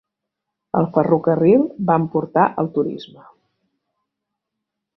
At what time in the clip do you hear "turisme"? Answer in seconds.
2.79-3.29